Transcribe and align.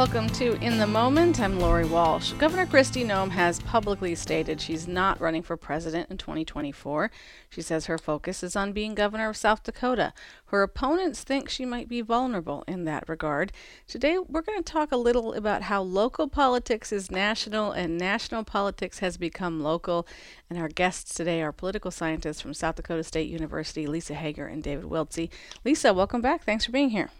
Welcome 0.00 0.30
to 0.30 0.54
In 0.64 0.78
the 0.78 0.86
Moment. 0.86 1.38
I'm 1.40 1.60
Lori 1.60 1.84
Walsh. 1.84 2.32
Governor 2.32 2.64
Kristi 2.64 3.04
Noem 3.04 3.32
has 3.32 3.60
publicly 3.60 4.14
stated 4.14 4.58
she's 4.58 4.88
not 4.88 5.20
running 5.20 5.42
for 5.42 5.58
president 5.58 6.10
in 6.10 6.16
2024. 6.16 7.10
She 7.50 7.60
says 7.60 7.84
her 7.84 7.98
focus 7.98 8.42
is 8.42 8.56
on 8.56 8.72
being 8.72 8.94
governor 8.94 9.28
of 9.28 9.36
South 9.36 9.62
Dakota. 9.62 10.14
Her 10.46 10.62
opponents 10.62 11.22
think 11.22 11.50
she 11.50 11.66
might 11.66 11.86
be 11.86 12.00
vulnerable 12.00 12.64
in 12.66 12.84
that 12.86 13.10
regard. 13.10 13.52
Today, 13.86 14.16
we're 14.18 14.40
going 14.40 14.56
to 14.56 14.72
talk 14.72 14.90
a 14.90 14.96
little 14.96 15.34
about 15.34 15.64
how 15.64 15.82
local 15.82 16.28
politics 16.28 16.92
is 16.92 17.10
national 17.10 17.72
and 17.72 17.98
national 17.98 18.44
politics 18.44 19.00
has 19.00 19.18
become 19.18 19.62
local. 19.62 20.08
And 20.48 20.58
our 20.58 20.68
guests 20.68 21.12
today 21.12 21.42
are 21.42 21.52
political 21.52 21.90
scientists 21.90 22.40
from 22.40 22.54
South 22.54 22.76
Dakota 22.76 23.04
State 23.04 23.28
University, 23.28 23.86
Lisa 23.86 24.14
Hager 24.14 24.46
and 24.46 24.62
David 24.62 24.86
Wiltse. 24.86 25.28
Lisa, 25.62 25.92
welcome 25.92 26.22
back. 26.22 26.42
Thanks 26.42 26.64
for 26.64 26.72
being 26.72 26.88
here. 26.88 27.10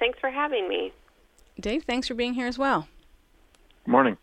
Thanks 0.00 0.18
for 0.18 0.30
having 0.30 0.68
me. 0.68 0.92
Dave, 1.58 1.84
thanks 1.84 2.08
for 2.08 2.14
being 2.14 2.34
here 2.34 2.46
as 2.46 2.58
well. 2.58 2.88
Good 3.84 3.90
morning. 3.90 4.16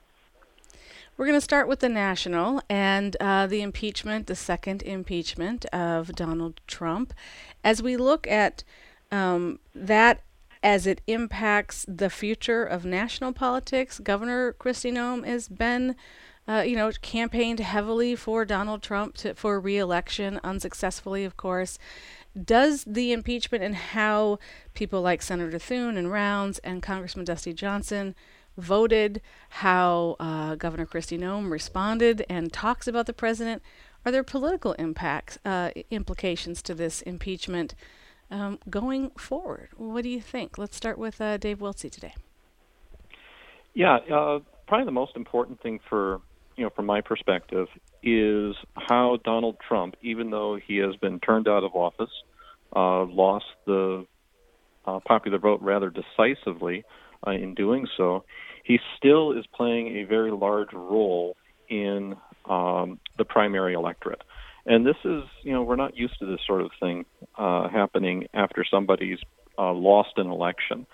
We're 1.18 1.26
going 1.26 1.38
to 1.38 1.42
start 1.42 1.68
with 1.68 1.80
the 1.80 1.90
national 1.90 2.62
and 2.70 3.16
uh, 3.20 3.48
the 3.48 3.62
impeachment, 3.62 4.28
the 4.28 4.36
second 4.36 4.82
impeachment 4.82 5.66
of 5.66 6.16
Donald 6.16 6.60
Trump. 6.68 7.14
As 7.64 7.82
we 7.82 7.98
look 7.98 8.28
at 8.28 8.64
um, 9.12 9.60
that 9.76 10.22
as 10.64 10.88
it 10.88 11.02
impacts 11.08 11.86
the 11.88 12.10
future 12.10 12.64
of 12.64 12.86
national 12.86 13.34
politics, 13.34 14.00
Governor 14.00 14.54
Kristi 14.54 14.92
Noem 14.92 15.26
has 15.26 15.48
been, 15.48 15.96
uh, 16.48 16.64
you 16.66 16.76
know, 16.76 16.92
campaigned 17.02 17.60
heavily 17.60 18.16
for 18.16 18.46
Donald 18.46 18.82
Trump 18.82 19.16
to, 19.18 19.36
for 19.36 19.60
reelection, 19.60 20.40
unsuccessfully, 20.44 21.26
of 21.26 21.38
course 21.38 21.78
does 22.42 22.84
the 22.86 23.12
impeachment 23.12 23.64
and 23.64 23.76
how 23.76 24.40
people 24.74 25.02
like 25.02 25.22
Senator 25.22 25.60
Thune 25.60 25.98
and 25.98 26.12
Rounds 26.12 26.60
and 26.60 26.82
Congressman 26.82 27.26
Dusty 27.26 27.54
Johnson 27.54 28.16
voted, 28.58 29.22
how 29.50 30.16
uh, 30.20 30.56
Governor 30.56 30.86
Kristi 30.86 31.20
Noem 31.20 31.50
responded 31.50 32.26
and 32.30 32.54
talks 32.54 32.88
about 32.88 33.06
the 33.06 33.14
president, 33.14 33.62
are 34.06 34.12
there 34.12 34.24
political 34.24 34.74
impacts, 34.74 35.40
uh, 35.46 35.72
implications 35.90 36.62
to 36.64 36.74
this 36.74 37.02
impeachment 37.04 37.74
um, 38.30 38.60
going 38.70 39.12
forward? 39.12 39.70
What 39.78 40.04
do 40.04 40.10
you 40.10 40.22
think? 40.22 40.58
Let's 40.58 40.76
start 40.76 40.98
with 40.98 41.22
uh, 41.22 41.38
Dave 41.38 41.60
Wiltse 41.60 41.90
today. 41.90 42.14
Yeah, 43.74 43.98
uh, 44.14 44.40
probably 44.68 44.86
the 44.86 44.92
most 44.92 45.16
important 45.16 45.62
thing 45.62 45.80
for 45.90 46.22
you 46.56 46.64
know, 46.64 46.70
from 46.70 46.86
my 46.86 47.02
perspective, 47.02 47.68
is 48.04 48.56
how 48.76 49.18
Donald 49.24 49.58
Trump, 49.66 49.96
even 50.02 50.30
though 50.30 50.56
he 50.56 50.78
has 50.78 50.96
been 50.98 51.20
turned 51.20 51.48
out 51.48 51.64
of 51.64 51.74
office, 51.76 52.12
uh, 52.76 53.06
lost 53.06 53.46
the 53.66 54.06
uh, 54.86 55.00
popular 55.00 55.38
vote 55.38 55.62
rather 55.62 55.90
decisively 55.90 56.84
uh, 57.26 57.32
in 57.32 57.54
doing 57.54 57.88
so, 57.96 58.24
he 58.64 58.80
still 58.98 59.32
is 59.32 59.46
playing 59.54 59.98
a 59.98 60.04
very 60.04 60.32
large 60.32 60.74
role 60.74 61.36
in 61.70 62.16
um, 62.46 63.00
the 63.18 63.26
primary 63.26 63.74
electorate. 63.74 64.22
And 64.66 64.86
this 64.86 64.96
is, 65.04 65.24
you 65.42 65.52
know, 65.52 65.64
we're 65.64 65.76
not 65.76 65.98
used 65.98 66.20
to 66.20 66.26
this 66.26 66.40
sort 66.46 66.62
of 66.62 66.72
thing 66.80 67.06
uh, 67.38 67.68
happening 67.68 68.28
after 68.34 68.64
somebody's 68.70 69.20
uh, 69.58 69.74
lost 69.74 70.12
an 70.18 70.28
election. 70.28 70.86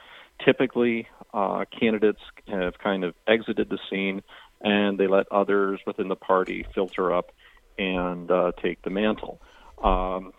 Typically, 0.44 1.08
uh, 1.34 1.66
candidates 1.80 2.22
have 2.48 2.78
kind 2.80 3.04
of 3.04 3.14
exited 3.28 3.70
the 3.70 3.78
scene 3.90 4.24
and 4.62 4.98
they 4.98 5.08
let 5.08 5.32
others 5.32 5.80
within 5.86 6.08
the 6.08 6.16
party 6.16 6.66
filter 6.74 7.14
up 7.14 7.32
and 7.78 8.30
uh, 8.30 8.52
take 8.62 8.82
the 8.82 8.90
mantle. 8.90 9.40
Um, 9.84 10.34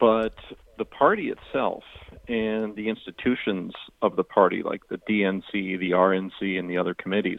but 0.00 0.34
the 0.78 0.84
party 0.84 1.30
itself 1.30 1.84
and 2.26 2.74
the 2.74 2.88
institutions 2.88 3.72
of 4.00 4.16
the 4.16 4.24
party, 4.24 4.62
like 4.64 4.88
the 4.88 4.98
DNC, 4.98 5.78
the 5.78 5.92
RNC, 5.92 6.58
and 6.58 6.68
the 6.68 6.78
other 6.78 6.94
committees, 6.94 7.38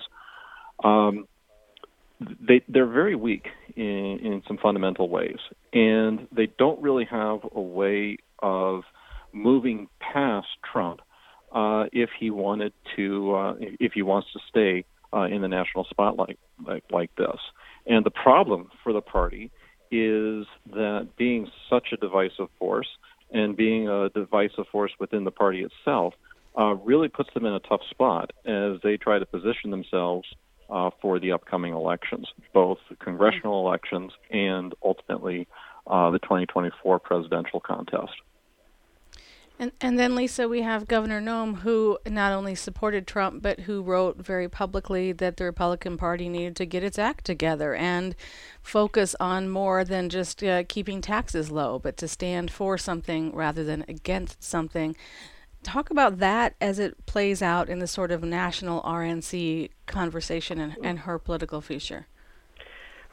um, 0.84 1.28
they 2.20 2.62
they're 2.70 2.86
very 2.86 3.16
weak 3.16 3.48
in, 3.76 3.84
in 3.84 4.44
some 4.48 4.58
fundamental 4.58 5.10
ways, 5.10 5.40
and 5.74 6.28
they 6.32 6.48
don't 6.58 6.82
really 6.82 7.06
have 7.06 7.40
a 7.54 7.60
way 7.60 8.18
of 8.40 8.84
moving 9.34 9.90
past 10.00 10.48
Trump 10.72 11.02
uh, 11.52 11.86
if 11.92 12.12
he 12.18 12.30
wanted 12.30 12.72
to, 12.96 13.36
uh, 13.36 13.56
if 13.60 13.92
he 13.94 14.02
wants 14.04 14.32
to 14.34 14.40
stay 14.48 14.86
uh, 15.14 15.24
in 15.24 15.42
the 15.42 15.48
national 15.48 15.86
spotlight 15.86 16.40
like, 16.66 16.84
like 16.92 17.16
this. 17.16 17.40
And 17.86 18.06
the 18.06 18.12
problem 18.12 18.70
for 18.84 18.94
the 18.94 19.02
party 19.02 19.52
is 19.92 20.46
that 20.74 21.10
being 21.18 21.50
such 21.70 21.90
a 21.92 21.98
divisive 21.98 22.50
force 22.58 22.88
and 23.32 23.56
being 23.56 23.88
a 23.90 24.10
divisive 24.10 24.68
force 24.72 24.92
within 25.00 25.24
the 25.24 25.32
party 25.32 25.64
itself 25.64 26.14
uh, 26.58 26.76
really 26.76 27.10
puts 27.10 27.34
them 27.34 27.46
in 27.46 27.54
a 27.54 27.60
tough 27.60 27.82
spot 27.90 28.32
as 28.46 28.78
they 28.84 28.98
try 28.98 29.20
to 29.20 29.26
position 29.26 29.72
themselves 29.72 30.28
uh, 30.70 30.90
for 31.02 31.20
the 31.20 31.32
upcoming 31.32 31.74
elections, 31.74 32.28
both 32.54 32.78
the 32.90 32.96
congressional 32.96 33.68
elections 33.68 34.12
and 34.32 34.74
ultimately 34.84 35.48
uh, 35.88 36.10
the 36.12 36.20
2024 36.20 37.00
presidential 37.00 37.60
contest. 37.60 38.14
And 39.60 39.72
and 39.80 40.00
then 40.00 40.16
Lisa, 40.16 40.50
we 40.50 40.62
have 40.64 40.88
Governor 40.88 41.22
Noem, 41.22 41.60
who 41.60 42.00
not 42.08 42.32
only 42.32 42.56
supported 42.56 43.06
Trump, 43.06 43.44
but 43.44 43.62
who 43.62 43.84
wrote 43.84 44.18
very 44.18 44.50
publicly 44.50 45.12
that 45.12 45.38
the 45.38 45.46
Republican 45.46 45.96
Party 45.96 46.28
needed 46.28 46.56
to 46.58 46.66
get 46.66 46.84
its 46.84 46.98
act 46.98 47.26
together 47.26 47.76
and 47.76 48.16
focus 48.62 49.16
on 49.20 49.50
more 49.50 49.84
than 49.84 50.10
just 50.10 50.44
uh, 50.44 50.64
keeping 50.68 51.02
taxes 51.02 51.52
low, 51.52 51.78
but 51.78 51.98
to 51.98 52.08
stand 52.08 52.52
for 52.52 52.78
something 52.78 53.34
rather 53.34 53.64
than 53.64 53.86
against 53.88 54.44
something. 54.44 54.96
Talk 55.62 55.92
about 55.92 56.18
that 56.18 56.56
as 56.60 56.80
it 56.80 57.06
plays 57.06 57.42
out 57.42 57.70
in 57.70 57.80
the 57.80 57.88
sort 57.88 58.12
of 58.12 58.24
national 58.24 58.82
RNC 58.82 59.70
conversation 59.86 60.60
and, 60.60 60.76
and 60.84 61.00
her 61.00 61.18
political 61.18 61.62
future. 61.62 62.08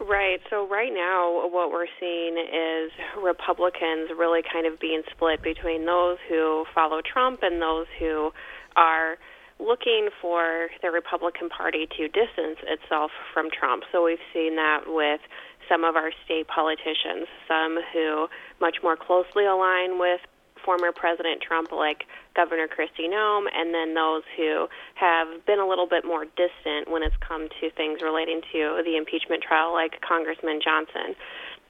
Right. 0.01 0.41
So 0.49 0.67
right 0.67 0.93
now, 0.93 1.47
what 1.53 1.71
we're 1.71 1.91
seeing 2.01 2.39
is 2.39 2.91
Republicans 3.23 4.09
really 4.17 4.41
kind 4.51 4.67
of 4.67 4.81
being 4.81 5.03
split 5.11 5.43
between 5.43 5.85
those 5.85 6.17
who 6.27 6.65
follow 6.75 7.01
Trump 7.05 7.41
and 7.43 7.61
those 7.61 7.87
who 7.99 8.31
are 8.77 9.19
looking 9.59 10.09
for 10.23 10.69
the 10.81 10.91
Republican 10.91 11.51
Party 11.51 11.87
to 11.99 12.09
distance 12.09 12.59
itself 12.65 13.11
from 13.35 13.51
Trump. 13.53 13.85
So 13.93 14.03
we've 14.03 14.25
seen 14.33 14.57
that 14.57 14.85
with 14.87 15.21
some 15.69 15.85
of 15.85 15.97
our 15.97 16.13
state 16.25 16.49
politicians, 16.49 17.29
some 17.47 17.79
who 17.93 18.27
much 18.59 18.77
more 18.83 18.97
closely 18.97 19.45
align 19.45 19.99
with 19.99 20.21
former 20.65 20.93
President 20.93 21.43
Trump, 21.43 21.73
like 21.73 22.05
Governor 22.35 22.69
Kristi 22.69 23.09
Noem, 23.09 23.47
and 23.55 23.75
then 23.75 23.95
those 23.95 24.23
who 24.37 24.69
have 24.95 25.45
been 25.47 25.59
a 25.59 25.67
little 25.67 25.87
bit 25.87 26.05
more 26.05 26.25
distant 26.25 26.91
when 26.91 27.03
it's 27.03 27.17
come 27.27 27.49
to 27.61 27.71
things 27.71 28.01
relating 28.03 28.41
to 28.53 28.83
the 28.85 28.97
impeachment 28.97 29.43
trial, 29.43 29.73
like 29.73 30.01
Congressman 30.01 30.61
Johnson. 30.63 31.15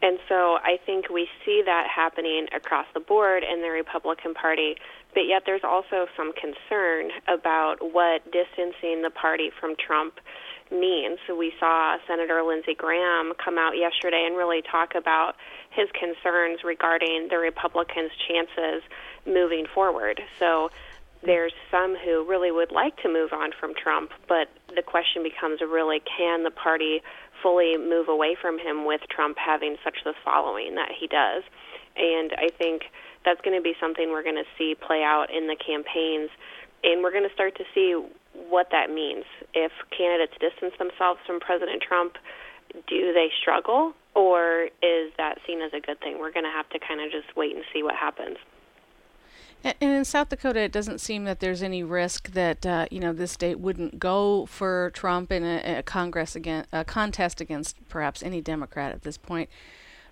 And 0.02 0.18
so 0.28 0.56
I 0.64 0.78
think 0.86 1.10
we 1.10 1.28
see 1.44 1.62
that 1.66 1.86
happening 1.94 2.46
across 2.56 2.86
the 2.94 3.00
board 3.00 3.42
in 3.44 3.60
the 3.60 3.68
Republican 3.68 4.32
Party, 4.32 4.76
but 5.12 5.26
yet 5.26 5.42
there's 5.44 5.64
also 5.64 6.06
some 6.16 6.32
concern 6.32 7.10
about 7.28 7.76
what 7.92 8.24
distancing 8.32 9.02
the 9.02 9.10
party 9.10 9.50
from 9.60 9.74
Trump 9.76 10.14
means. 10.70 11.18
So 11.26 11.36
we 11.36 11.52
saw 11.60 11.98
Senator 12.06 12.42
Lindsey 12.42 12.74
Graham 12.74 13.32
come 13.42 13.58
out 13.58 13.76
yesterday 13.76 14.24
and 14.26 14.36
really 14.36 14.62
talk 14.62 14.94
about 14.94 15.34
his 15.70 15.88
concerns 15.98 16.60
regarding 16.64 17.28
the 17.30 17.38
Republicans' 17.38 18.10
chances 18.28 18.82
moving 19.26 19.66
forward. 19.72 20.20
So 20.38 20.70
there's 21.22 21.52
some 21.70 21.96
who 21.96 22.24
really 22.24 22.50
would 22.50 22.72
like 22.72 22.96
to 23.02 23.08
move 23.08 23.32
on 23.32 23.50
from 23.58 23.74
Trump, 23.74 24.10
but 24.28 24.48
the 24.74 24.82
question 24.82 25.22
becomes 25.22 25.60
really 25.60 26.00
can 26.00 26.44
the 26.44 26.50
party 26.50 27.02
fully 27.42 27.76
move 27.76 28.08
away 28.08 28.36
from 28.40 28.58
him 28.58 28.84
with 28.84 29.02
Trump 29.08 29.36
having 29.38 29.76
such 29.84 29.98
the 30.04 30.14
following 30.24 30.74
that 30.74 30.90
he 30.98 31.06
does? 31.06 31.42
And 31.96 32.32
I 32.38 32.48
think 32.48 32.82
that's 33.24 33.40
going 33.42 33.56
to 33.56 33.62
be 33.62 33.74
something 33.80 34.10
we're 34.10 34.22
going 34.22 34.42
to 34.42 34.48
see 34.56 34.74
play 34.74 35.02
out 35.02 35.26
in 35.30 35.46
the 35.46 35.56
campaigns, 35.56 36.30
and 36.82 37.02
we're 37.02 37.12
going 37.12 37.28
to 37.28 37.34
start 37.34 37.56
to 37.56 37.64
see 37.74 37.94
what 38.48 38.68
that 38.72 38.90
means. 38.90 39.24
If 39.52 39.72
candidates 39.96 40.32
distance 40.40 40.74
themselves 40.78 41.20
from 41.26 41.40
President 41.40 41.82
Trump, 41.82 42.16
do 42.86 43.12
they 43.12 43.28
struggle, 43.40 43.92
or 44.14 44.68
is 44.82 45.12
that 45.16 45.38
seen 45.46 45.62
as 45.62 45.72
a 45.72 45.80
good 45.80 46.00
thing? 46.00 46.18
We're 46.18 46.32
going 46.32 46.44
to 46.44 46.50
have 46.50 46.68
to 46.70 46.78
kind 46.78 47.00
of 47.00 47.10
just 47.10 47.36
wait 47.36 47.54
and 47.54 47.64
see 47.72 47.82
what 47.82 47.94
happens. 47.94 48.38
And 49.62 49.74
in 49.80 50.04
South 50.06 50.30
Dakota, 50.30 50.60
it 50.60 50.72
doesn't 50.72 51.00
seem 51.00 51.24
that 51.24 51.40
there's 51.40 51.62
any 51.62 51.82
risk 51.82 52.30
that 52.32 52.64
uh, 52.64 52.86
you 52.90 52.98
know 52.98 53.12
this 53.12 53.32
state 53.32 53.60
wouldn't 53.60 53.98
go 53.98 54.46
for 54.46 54.90
Trump 54.94 55.30
in 55.30 55.44
a, 55.44 55.78
a 55.78 55.82
Congress 55.82 56.34
against 56.34 56.68
a 56.72 56.82
contest 56.84 57.40
against 57.42 57.76
perhaps 57.88 58.22
any 58.22 58.40
Democrat 58.40 58.92
at 58.92 59.02
this 59.02 59.18
point. 59.18 59.50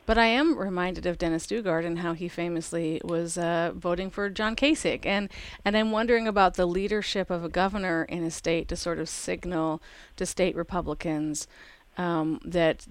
But 0.05 0.17
I 0.17 0.27
am 0.27 0.59
reminded 0.59 1.05
of 1.05 1.19
Dennis 1.19 1.47
Daugaard 1.47 1.85
and 1.85 1.99
how 1.99 2.15
he 2.15 2.29
famously 2.29 2.99
was 3.05 3.37
uh, 3.37 3.73
voting 3.75 4.11
for 4.11 4.29
John 4.29 4.55
Kasich, 4.55 5.07
and 5.07 5.31
and 5.65 5.77
I'm 5.77 5.93
wondering 5.93 6.29
about 6.29 6.55
the 6.55 6.67
leadership 6.67 7.31
of 7.31 7.43
a 7.43 7.49
governor 7.49 8.05
in 8.05 8.25
a 8.25 8.31
state 8.31 8.69
to 8.69 8.77
sort 8.77 8.99
of 8.99 9.09
signal 9.09 9.81
to 10.17 10.27
state 10.27 10.57
Republicans 10.57 11.47
um, 11.99 12.41
that 12.45 12.87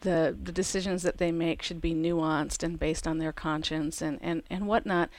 the 0.00 0.36
the 0.42 0.52
decisions 0.52 1.02
that 1.02 1.18
they 1.18 1.30
make 1.30 1.62
should 1.62 1.80
be 1.80 1.94
nuanced 1.94 2.62
and 2.62 2.78
based 2.78 3.06
on 3.06 3.18
their 3.18 3.32
conscience 3.32 4.02
and 4.02 4.18
and 4.22 4.42
and 4.50 4.66
whatnot. 4.66 5.10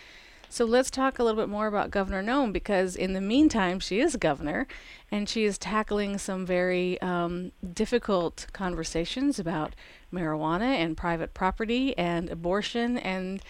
So 0.49 0.63
let's 0.63 0.89
talk 0.89 1.19
a 1.19 1.23
little 1.23 1.41
bit 1.41 1.49
more 1.49 1.67
about 1.67 1.91
Governor 1.91 2.23
Noem 2.23 2.53
because 2.53 2.95
in 2.95 3.11
the 3.11 3.21
meantime, 3.21 3.79
she 3.79 3.99
is 3.99 4.15
governor 4.15 4.65
and 5.11 5.27
she 5.27 5.43
is 5.43 5.57
tackling 5.57 6.17
some 6.17 6.45
very 6.45 6.99
um, 7.01 7.51
difficult 7.73 8.47
conversations 8.53 9.39
about 9.39 9.75
marijuana 10.11 10.77
and 10.77 10.95
private 10.95 11.33
property 11.33 11.97
and 11.97 12.29
abortion. 12.29 12.97
And 12.97 13.41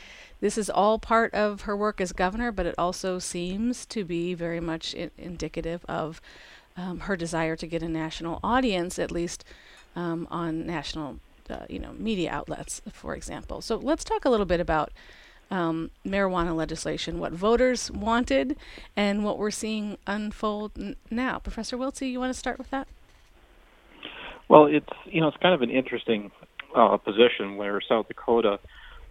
this 0.41 0.57
is 0.57 0.71
all 0.71 0.97
part 0.97 1.33
of 1.35 1.61
her 1.61 1.77
work 1.77 2.01
as 2.01 2.13
governor, 2.13 2.51
but 2.51 2.65
it 2.65 2.75
also 2.79 3.19
seems 3.19 3.85
to 3.87 4.03
be 4.03 4.33
very 4.33 4.59
much 4.59 4.95
I- 4.95 5.11
indicative 5.19 5.85
of 5.87 6.19
um, 6.75 7.01
her 7.01 7.15
desire 7.15 7.55
to 7.57 7.67
get 7.67 7.83
a 7.83 7.89
national 7.89 8.39
audience, 8.43 8.97
at 8.97 9.11
least 9.11 9.43
um, 9.95 10.27
on 10.29 10.65
national, 10.65 11.19
uh, 11.49 11.65
you 11.69 11.79
know, 11.79 11.93
media 11.93 12.31
outlets, 12.31 12.81
for 12.91 13.15
example. 13.15 13.61
So 13.61 13.77
let's 13.77 14.03
talk 14.03 14.25
a 14.25 14.29
little 14.29 14.45
bit 14.45 14.59
about 14.59 14.91
um, 15.49 15.91
marijuana 16.05 16.55
legislation, 16.55 17.19
what 17.19 17.31
voters 17.31 17.89
wanted, 17.91 18.57
and 18.95 19.23
what 19.23 19.37
we're 19.37 19.51
seeing 19.51 19.97
unfold 20.05 20.71
n- 20.77 20.95
now. 21.09 21.39
Professor 21.39 21.77
Wiltse, 21.77 22.09
you 22.09 22.19
want 22.19 22.33
to 22.33 22.37
start 22.37 22.57
with 22.57 22.69
that? 22.71 22.87
Well, 24.49 24.65
it's 24.65 24.87
you 25.05 25.21
know 25.21 25.27
it's 25.27 25.37
kind 25.37 25.53
of 25.53 25.61
an 25.61 25.69
interesting 25.69 26.31
uh, 26.75 26.97
position 26.97 27.57
where 27.57 27.79
South 27.81 28.07
Dakota, 28.07 28.59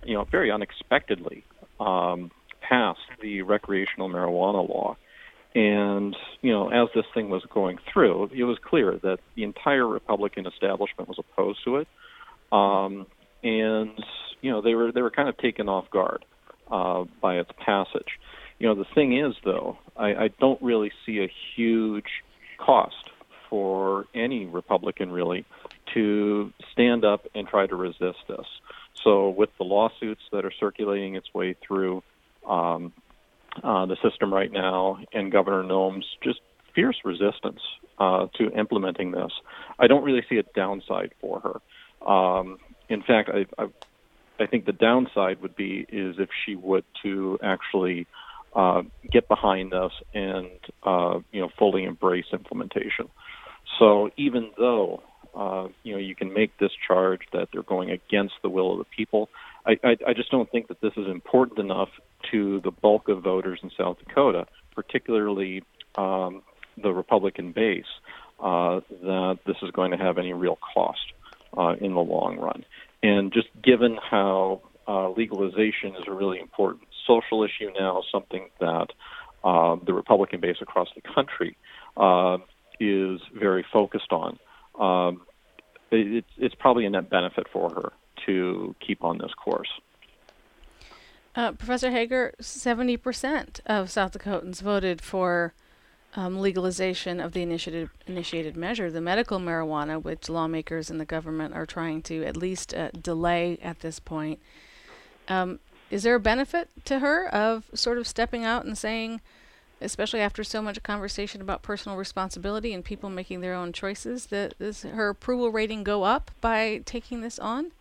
you 0.05 0.14
know, 0.14 0.25
very 0.25 0.50
unexpectedly 0.50 1.44
um, 1.81 2.31
passed 2.61 3.00
the 3.20 3.43
recreational 3.43 4.08
marijuana 4.08 4.67
law, 4.69 4.96
and 5.56 6.14
you 6.43 6.53
know 6.53 6.69
as 6.69 6.88
this 6.94 7.06
thing 7.14 7.31
was 7.31 7.43
going 7.53 7.79
through, 7.93 8.31
it 8.35 8.44
was 8.44 8.58
clear 8.62 8.99
that 9.03 9.19
the 9.35 9.43
entire 9.43 9.87
Republican 9.87 10.47
establishment 10.47 11.08
was 11.08 11.19
opposed 11.19 11.64
to 11.64 11.76
it, 11.76 11.88
um, 12.53 13.06
and 13.43 13.99
you 14.43 14.50
know 14.50 14.61
they 14.61 14.75
were 14.75 14.93
they 14.93 15.00
were 15.00 15.11
kind 15.11 15.31
of 15.31 15.37
taken 15.38 15.69
off 15.69 15.91
guard 15.91 16.25
uh, 16.70 17.05
by 17.23 17.38
its 17.38 17.50
passage. 17.64 18.20
You 18.58 18.69
know 18.69 18.75
the 18.75 18.85
thing 18.94 19.19
is 19.19 19.35
though, 19.44 19.79
I, 19.97 20.14
I 20.14 20.29
don't 20.38 20.61
really 20.61 20.93
see 21.06 21.20
a 21.20 21.32
huge 21.56 22.23
cost 22.58 23.11
for 23.49 24.05
any 24.14 24.44
Republican 24.44 25.11
really 25.11 25.47
to 25.94 26.53
stand 26.73 27.05
up 27.05 27.26
and 27.35 27.49
try 27.49 27.67
to 27.67 27.76
resist 27.76 28.19
this. 28.29 28.47
So 29.03 29.31
with 29.31 29.50
the 29.56 29.64
lawsuits 29.64 30.23
that 30.32 30.44
are 30.44 30.53
circulating 30.61 31.14
its 31.14 31.32
way 31.32 31.55
through 31.67 32.03
um, 32.47 32.93
uh, 33.62 33.87
the 33.87 33.97
system 34.03 34.32
right 34.32 34.50
now, 34.50 34.99
and 35.12 35.31
Governor 35.32 35.62
Noem's 35.62 36.06
just 36.23 36.41
fierce 36.75 36.97
resistance 37.05 37.61
uh, 37.99 38.26
to 38.38 38.50
implementing 38.50 39.12
this, 39.12 39.32
I 39.79 39.87
don't 39.87 40.05
really 40.05 40.25
see 40.29 40.37
a 40.37 40.43
downside 40.55 41.12
for 41.20 41.41
her. 41.41 42.08
Um, 42.08 42.58
in 42.88 43.03
fact, 43.03 43.31
I, 43.32 43.47
I 43.62 43.67
I 44.38 44.47
think 44.47 44.67
the 44.67 44.73
downside 44.73 45.41
would 45.43 45.56
be 45.56 45.87
is 45.88 46.17
if 46.19 46.29
she 46.44 46.56
would 46.56 46.85
to 47.03 47.38
actually 47.43 48.06
uh, 48.55 48.82
get 49.11 49.29
behind 49.29 49.73
this 49.73 49.93
and 50.14 50.50
uh, 50.82 51.20
you 51.32 51.41
know 51.41 51.49
fully 51.58 51.85
embrace 51.85 52.26
implementation. 52.32 53.08
So 53.79 54.11
even 54.17 54.50
though 54.56 55.03
uh, 55.35 55.69
you 55.82 55.93
know 55.93 55.99
you 55.99 56.14
can 56.14 56.32
make 56.32 56.56
this 56.58 56.73
charge 56.87 57.23
that 57.32 57.49
they're 57.53 57.62
going 57.62 57.91
against 57.91 58.35
the 58.43 58.49
will 58.49 58.73
of 58.73 58.79
the 58.79 58.85
people, 58.85 59.29
I, 59.67 59.79
I, 59.83 59.97
I 60.09 60.13
just 60.13 60.31
don't 60.31 60.51
think 60.51 60.69
that 60.69 60.81
this 60.81 60.93
is 60.97 61.09
important 61.09 61.59
enough 61.59 61.89
to 62.31 62.61
the 62.61 62.71
bulk 62.71 63.09
of 63.09 63.23
voters 63.23 63.61
in 63.63 63.71
South 63.77 63.99
Dakota, 64.07 64.47
particularly 64.75 65.63
um, 65.97 66.43
the 66.81 66.93
Republican 66.93 67.53
base, 67.53 67.85
uh, 68.41 68.81
that 69.03 69.39
this 69.47 69.57
is 69.63 69.71
going 69.73 69.91
to 69.91 69.97
have 69.97 70.19
any 70.19 70.33
real 70.33 70.59
cost 70.75 71.13
uh, 71.57 71.75
in 71.81 71.95
the 71.95 72.01
long 72.01 72.39
run. 72.39 72.65
And 73.03 73.33
just 73.33 73.49
given 73.63 73.99
how 74.11 74.63
uh, 74.87 75.11
legalization 75.11 75.97
is 75.97 76.05
a 76.07 76.13
really 76.13 76.39
important 76.39 76.85
social 77.07 77.43
issue 77.43 77.71
now, 77.79 78.03
something 78.13 78.49
that 78.61 78.89
uh, 79.43 79.77
the 79.85 79.93
Republican 79.93 80.41
base 80.41 80.57
across 80.61 80.89
the 80.95 81.03
country 81.15 81.57
uh, 81.97 82.39
is 82.79 83.21
very 83.35 83.65
focused 83.73 84.13
on, 84.13 84.39
um, 84.79 85.23
it, 85.91 86.25
it's 86.37 86.55
probably 86.55 86.85
a 86.85 86.91
net 86.91 87.09
benefit 87.09 87.47
for 87.53 87.71
her 87.71 87.93
to 88.26 88.75
keep 88.81 89.05
on 89.05 89.19
this 89.19 89.32
course. 89.34 89.69
Uh, 91.34 91.52
Professor 91.52 91.90
Hager, 91.90 92.34
70% 92.40 93.61
of 93.67 93.90
South 93.90 94.12
Dakotans 94.12 94.62
voted 94.62 95.02
for 95.02 95.52
um, 96.14 96.40
legalization 96.40 97.20
of 97.20 97.32
the 97.32 97.43
initiated, 97.43 97.90
initiated 98.06 98.56
measure, 98.56 98.90
the 98.90 99.02
medical 99.02 99.38
marijuana, 99.38 100.02
which 100.02 100.31
lawmakers 100.31 100.90
and 100.90 100.99
the 100.99 101.05
government 101.05 101.55
are 101.55 101.67
trying 101.67 102.00
to 102.02 102.25
at 102.25 102.38
least 102.38 102.73
uh, 102.73 102.88
delay 102.90 103.58
at 103.62 103.81
this 103.81 104.00
point. 104.00 104.40
Um, 105.29 105.61
is 105.90 106.02
there 106.02 106.14
a 106.14 106.20
benefit 106.20 106.69
to 106.87 107.00
her 107.00 107.29
of 107.29 107.64
sort 107.75 107.99
of 107.99 108.06
stepping 108.06 108.44
out 108.44 108.64
and 108.64 108.76
saying, 108.76 109.20
especially 109.82 110.20
after 110.20 110.43
so 110.43 110.62
much 110.62 110.82
conversation 110.82 111.43
about 111.43 111.62
personal 111.62 111.99
responsibility 111.99 112.72
and 112.72 112.82
people 112.82 113.11
making 113.11 113.43
their 113.43 113.55
own 113.55 113.75
choices, 113.75 114.26
that 114.26 114.58
does 114.58 114.82
her 114.82 115.11
approval 115.11 115.50
rating 115.50 115.84
go 115.84 116.05
up 116.05 116.31
by 116.40 116.81
taking 116.87 117.20
this 117.20 117.38
on? 117.38 117.72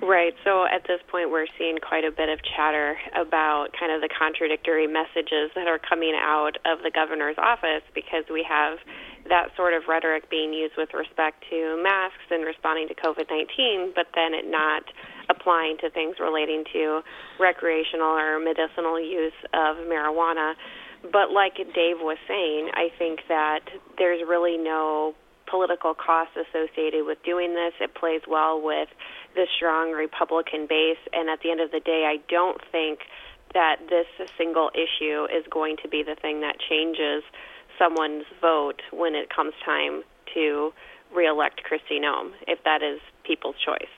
Right. 0.00 0.32
So 0.44 0.64
at 0.64 0.86
this 0.86 1.02
point, 1.10 1.30
we're 1.30 1.50
seeing 1.58 1.78
quite 1.82 2.04
a 2.04 2.14
bit 2.14 2.28
of 2.28 2.38
chatter 2.54 2.96
about 3.18 3.74
kind 3.74 3.90
of 3.90 4.00
the 4.00 4.08
contradictory 4.08 4.86
messages 4.86 5.50
that 5.58 5.66
are 5.66 5.80
coming 5.82 6.14
out 6.14 6.54
of 6.64 6.86
the 6.86 6.90
governor's 6.94 7.34
office 7.36 7.82
because 7.94 8.22
we 8.30 8.46
have 8.48 8.78
that 9.28 9.50
sort 9.56 9.74
of 9.74 9.82
rhetoric 9.88 10.30
being 10.30 10.54
used 10.54 10.74
with 10.78 10.94
respect 10.94 11.42
to 11.50 11.82
masks 11.82 12.30
and 12.30 12.46
responding 12.46 12.86
to 12.88 12.94
COVID 12.94 13.26
19, 13.26 13.92
but 13.94 14.06
then 14.14 14.34
it 14.34 14.46
not 14.46 14.84
applying 15.28 15.76
to 15.82 15.90
things 15.90 16.16
relating 16.20 16.62
to 16.72 17.02
recreational 17.40 18.14
or 18.14 18.38
medicinal 18.38 19.02
use 19.02 19.36
of 19.52 19.82
marijuana. 19.90 20.54
But 21.10 21.34
like 21.34 21.56
Dave 21.56 21.98
was 21.98 22.18
saying, 22.26 22.70
I 22.74 22.88
think 22.98 23.20
that 23.28 23.66
there's 23.98 24.22
really 24.26 24.56
no 24.56 25.14
political 25.50 25.94
cost 25.94 26.30
associated 26.36 27.04
with 27.04 27.18
doing 27.24 27.54
this. 27.54 27.72
It 27.80 27.94
plays 27.94 28.20
well 28.28 28.60
with 28.62 28.88
the 29.34 29.46
strong 29.56 29.92
Republican 29.92 30.66
base, 30.66 30.98
and 31.12 31.28
at 31.28 31.40
the 31.42 31.50
end 31.50 31.60
of 31.60 31.70
the 31.70 31.80
day, 31.80 32.04
I 32.06 32.18
don't 32.28 32.60
think 32.72 33.00
that 33.54 33.76
this 33.88 34.06
single 34.36 34.70
issue 34.74 35.24
is 35.24 35.44
going 35.50 35.76
to 35.82 35.88
be 35.88 36.02
the 36.02 36.14
thing 36.14 36.40
that 36.40 36.56
changes 36.68 37.22
someone's 37.78 38.24
vote 38.40 38.82
when 38.90 39.14
it 39.14 39.34
comes 39.34 39.54
time 39.64 40.02
to 40.34 40.72
reelect 41.14 41.62
Kristi 41.64 42.00
Noem, 42.00 42.32
if 42.46 42.62
that 42.64 42.82
is 42.82 43.00
people's 43.24 43.56
choice. 43.64 43.88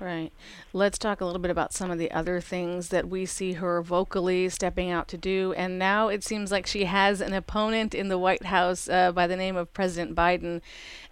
Right. 0.00 0.30
Let's 0.72 0.96
talk 0.96 1.20
a 1.20 1.24
little 1.24 1.40
bit 1.40 1.50
about 1.50 1.72
some 1.72 1.90
of 1.90 1.98
the 1.98 2.12
other 2.12 2.40
things 2.40 2.90
that 2.90 3.08
we 3.08 3.26
see 3.26 3.54
her 3.54 3.82
vocally 3.82 4.48
stepping 4.48 4.92
out 4.92 5.08
to 5.08 5.16
do. 5.16 5.52
And 5.56 5.76
now 5.76 6.06
it 6.06 6.22
seems 6.22 6.52
like 6.52 6.68
she 6.68 6.84
has 6.84 7.20
an 7.20 7.32
opponent 7.32 7.96
in 7.96 8.06
the 8.06 8.18
White 8.18 8.44
House 8.44 8.88
uh, 8.88 9.10
by 9.10 9.26
the 9.26 9.34
name 9.34 9.56
of 9.56 9.72
President 9.72 10.14
Biden, 10.14 10.60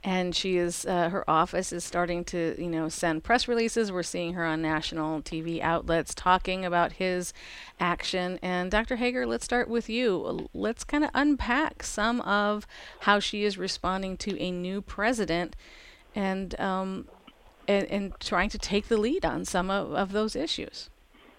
and 0.05 0.37
she 0.37 0.57
is 0.57 0.87
uh, 0.87 1.09
her 1.09 1.28
office 1.28 1.73
is 1.73 1.83
starting 1.83 2.23
to 2.26 2.55
you 2.59 2.71
know 2.71 2.88
send 2.88 3.25
press 3.25 3.49
releases. 3.49 3.90
We're 3.90 4.05
seeing 4.05 4.35
her 4.35 4.45
on 4.45 4.62
national 4.62 5.21
TV 5.23 5.61
outlets 5.61 6.14
talking 6.14 6.64
about 6.64 6.93
his 6.93 7.33
action. 7.81 8.38
And 8.40 8.71
Dr. 8.71 8.97
Hager, 8.97 9.26
let's 9.26 9.45
start 9.45 9.69
with 9.69 9.88
you. 9.88 10.49
Let's 10.55 10.85
kind 10.85 11.02
of 11.02 11.11
unpack 11.12 11.83
some 11.83 12.21
of 12.21 12.69
how 13.00 13.19
she 13.19 13.43
is 13.43 13.59
responding 13.59 14.16
to 14.19 14.40
a 14.40 14.52
new 14.52 14.81
president 14.81 15.57
and 16.14 16.59
um, 16.61 17.09
and, 17.69 17.87
and 17.87 18.13
trying 18.21 18.49
to 18.51 18.59
take 18.59 18.89
the 18.89 18.97
lead 18.97 19.25
on 19.25 19.45
some 19.45 19.71
of, 19.71 19.93
of 19.93 20.13
those 20.13 20.37
issues. 20.37 20.91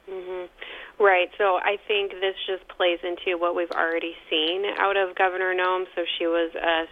Mm-hmm. 0.09 1.03
Right. 1.03 1.29
So 1.37 1.59
I 1.63 1.77
think 1.87 2.11
this 2.11 2.35
just 2.47 2.67
plays 2.69 2.99
into 3.03 3.37
what 3.37 3.55
we've 3.55 3.71
already 3.71 4.15
seen 4.29 4.63
out 4.79 4.97
of 4.97 5.15
Governor 5.15 5.53
Noem. 5.53 5.85
So 5.95 6.03
she 6.17 6.25
was 6.25 6.51
a 6.55 6.85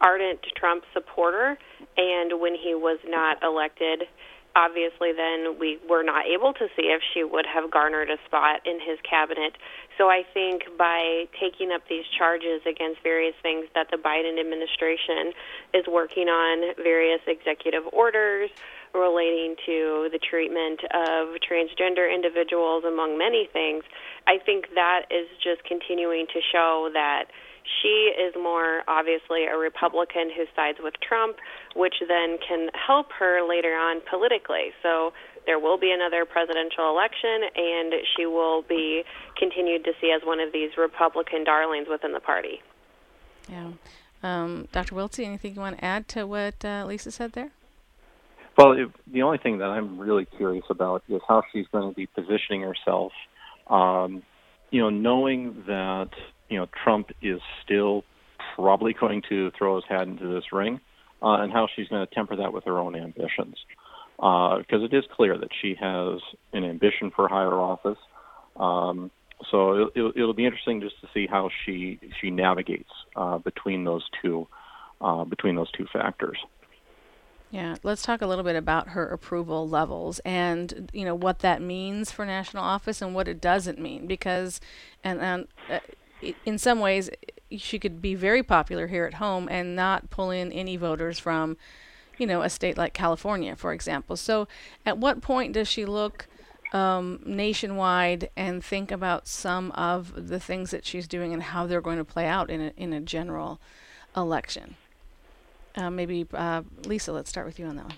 ardent 0.00 0.40
Trump 0.56 0.84
supporter, 0.92 1.56
and 1.96 2.40
when 2.40 2.54
he 2.54 2.74
was 2.74 2.98
not 3.06 3.42
elected, 3.42 4.02
obviously 4.54 5.12
then 5.12 5.58
we 5.58 5.78
were 5.88 6.02
not 6.02 6.26
able 6.26 6.52
to 6.54 6.66
see 6.76 6.92
if 6.92 7.02
she 7.14 7.24
would 7.24 7.46
have 7.46 7.70
garnered 7.70 8.10
a 8.10 8.18
spot 8.26 8.60
in 8.66 8.78
his 8.80 8.98
cabinet. 9.08 9.56
So 9.98 10.08
I 10.08 10.24
think 10.34 10.64
by 10.78 11.28
taking 11.38 11.72
up 11.72 11.82
these 11.88 12.04
charges 12.16 12.62
against 12.66 13.02
various 13.02 13.34
things 13.42 13.66
that 13.74 13.90
the 13.90 13.96
Biden 13.96 14.40
administration 14.40 15.32
is 15.74 15.86
working 15.86 16.28
on, 16.28 16.74
various 16.76 17.20
executive 17.26 17.84
orders 17.92 18.50
relating 18.94 19.56
to 19.64 20.08
the 20.12 20.18
treatment 20.18 20.80
of 20.92 21.40
transgender 21.40 22.12
individuals, 22.12 22.84
among 22.84 23.16
many 23.16 23.48
things, 23.52 23.84
I 24.26 24.38
think 24.38 24.74
that 24.74 25.06
is 25.10 25.28
just 25.42 25.64
continuing 25.64 26.26
to 26.26 26.40
show 26.52 26.90
that 26.92 27.26
she 27.80 28.12
is 28.18 28.34
more 28.34 28.82
obviously 28.88 29.44
a 29.44 29.56
Republican 29.56 30.30
who 30.34 30.44
sides 30.54 30.78
with 30.82 30.94
Trump, 31.06 31.36
which 31.74 31.94
then 32.06 32.38
can 32.46 32.68
help 32.74 33.12
her 33.18 33.46
later 33.46 33.74
on 33.74 34.00
politically. 34.08 34.72
So 34.82 35.12
there 35.46 35.58
will 35.58 35.78
be 35.78 35.90
another 35.90 36.24
presidential 36.24 36.88
election, 36.88 37.42
and 37.56 37.92
she 38.16 38.26
will 38.26 38.62
be 38.62 39.02
continued 39.36 39.84
to 39.84 39.92
see 40.00 40.12
as 40.14 40.22
one 40.24 40.40
of 40.40 40.52
these 40.52 40.70
Republican 40.76 41.44
darlings 41.44 41.88
within 41.90 42.12
the 42.12 42.20
party. 42.20 42.60
Yeah. 43.48 43.72
Um, 44.22 44.68
Dr. 44.72 44.94
Wiltse, 44.94 45.24
anything 45.24 45.54
you 45.54 45.60
want 45.60 45.78
to 45.78 45.84
add 45.84 46.06
to 46.08 46.26
what 46.26 46.64
uh, 46.64 46.84
Lisa 46.86 47.10
said 47.10 47.32
there? 47.32 47.50
Well, 48.56 48.72
it, 48.72 48.88
the 49.10 49.22
only 49.22 49.38
thing 49.38 49.58
that 49.58 49.66
I'm 49.68 49.98
really 49.98 50.26
curious 50.26 50.64
about 50.70 51.02
is 51.08 51.20
how 51.26 51.42
she's 51.52 51.66
going 51.72 51.88
to 51.88 51.94
be 51.94 52.06
positioning 52.06 52.62
herself 52.62 53.12
Um, 53.68 54.22
you 54.70 54.80
know, 54.80 54.90
knowing 54.90 55.64
that 55.66 56.10
you 56.52 56.58
know 56.58 56.68
Trump 56.84 57.10
is 57.22 57.40
still 57.64 58.04
probably 58.54 58.92
going 58.92 59.22
to 59.30 59.50
throw 59.56 59.76
his 59.76 59.84
hat 59.88 60.06
into 60.06 60.32
this 60.32 60.52
ring, 60.52 60.80
uh, 61.22 61.40
and 61.40 61.50
how 61.50 61.66
she's 61.74 61.88
going 61.88 62.06
to 62.06 62.14
temper 62.14 62.36
that 62.36 62.52
with 62.52 62.64
her 62.64 62.78
own 62.78 62.94
ambitions, 62.94 63.56
because 64.16 64.64
uh, 64.70 64.84
it 64.84 64.92
is 64.92 65.04
clear 65.16 65.38
that 65.38 65.48
she 65.60 65.74
has 65.80 66.20
an 66.52 66.64
ambition 66.64 67.10
for 67.10 67.26
higher 67.26 67.54
office. 67.54 67.98
Um, 68.56 69.10
so 69.50 69.90
it, 69.94 70.14
will 70.14 70.34
be 70.34 70.44
interesting 70.44 70.80
just 70.80 71.00
to 71.00 71.08
see 71.14 71.26
how 71.26 71.48
she 71.64 71.98
she 72.20 72.30
navigates 72.30 72.90
uh, 73.16 73.38
between 73.38 73.84
those 73.84 74.04
two 74.20 74.46
uh, 75.00 75.24
between 75.24 75.56
those 75.56 75.70
two 75.72 75.86
factors. 75.90 76.36
Yeah, 77.52 77.76
let's 77.82 78.02
talk 78.02 78.22
a 78.22 78.26
little 78.26 78.44
bit 78.44 78.56
about 78.56 78.88
her 78.88 79.06
approval 79.06 79.68
levels 79.68 80.20
and 80.20 80.90
you 80.94 81.04
know 81.04 81.14
what 81.14 81.40
that 81.40 81.60
means 81.60 82.10
for 82.10 82.24
national 82.24 82.62
office 82.62 83.02
and 83.02 83.14
what 83.14 83.28
it 83.28 83.42
doesn't 83.42 83.78
mean 83.78 84.06
because 84.06 84.58
and, 85.04 85.20
and 85.20 85.48
uh, 85.70 85.80
in 86.44 86.58
some 86.58 86.80
ways 86.80 87.10
she 87.56 87.78
could 87.78 88.00
be 88.00 88.14
very 88.14 88.42
popular 88.42 88.86
here 88.86 89.04
at 89.04 89.14
home 89.14 89.48
and 89.50 89.76
not 89.76 90.10
pull 90.10 90.30
in 90.30 90.52
any 90.52 90.76
voters 90.76 91.18
from 91.18 91.56
you 92.18 92.26
know 92.26 92.42
a 92.42 92.50
state 92.50 92.76
like 92.76 92.92
California 92.92 93.56
for 93.56 93.72
example. 93.72 94.16
So 94.16 94.48
at 94.86 94.98
what 94.98 95.20
point 95.20 95.52
does 95.52 95.68
she 95.68 95.84
look 95.84 96.26
um, 96.72 97.20
nationwide 97.26 98.30
and 98.36 98.64
think 98.64 98.90
about 98.90 99.26
some 99.26 99.70
of 99.72 100.28
the 100.28 100.40
things 100.40 100.70
that 100.70 100.86
she's 100.86 101.06
doing 101.06 101.32
and 101.32 101.42
how 101.42 101.66
they're 101.66 101.82
going 101.82 101.98
to 101.98 102.04
play 102.04 102.26
out 102.26 102.50
in 102.50 102.60
a, 102.60 102.72
in 102.76 102.92
a 102.92 103.00
general 103.00 103.60
election? 104.16 104.76
Uh, 105.76 105.90
maybe 105.90 106.26
uh, 106.32 106.62
Lisa, 106.86 107.12
let's 107.12 107.30
start 107.30 107.46
with 107.46 107.58
you 107.58 107.66
on 107.66 107.76
that 107.76 107.86
one. 107.86 107.94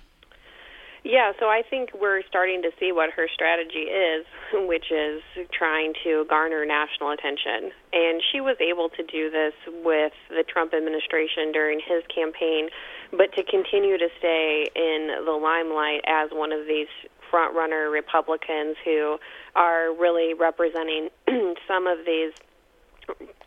Yeah, 1.04 1.32
so 1.38 1.46
I 1.46 1.60
think 1.68 1.90
we're 1.92 2.22
starting 2.26 2.62
to 2.62 2.70
see 2.80 2.90
what 2.90 3.10
her 3.10 3.28
strategy 3.32 3.92
is, 3.92 4.24
which 4.66 4.90
is 4.90 5.20
trying 5.52 5.92
to 6.02 6.24
garner 6.30 6.64
national 6.64 7.10
attention. 7.12 7.72
And 7.92 8.22
she 8.32 8.40
was 8.40 8.56
able 8.58 8.88
to 8.88 9.02
do 9.04 9.30
this 9.30 9.52
with 9.84 10.14
the 10.30 10.44
Trump 10.48 10.72
administration 10.72 11.52
during 11.52 11.78
his 11.78 12.02
campaign, 12.08 12.70
but 13.12 13.32
to 13.36 13.44
continue 13.44 13.98
to 13.98 14.08
stay 14.18 14.66
in 14.74 15.24
the 15.26 15.32
limelight 15.32 16.00
as 16.08 16.30
one 16.32 16.52
of 16.52 16.66
these 16.66 16.88
front-runner 17.30 17.90
Republicans 17.90 18.76
who 18.82 19.18
are 19.54 19.92
really 19.92 20.32
representing 20.32 21.10
some 21.68 21.86
of 21.86 21.98
these 22.06 22.32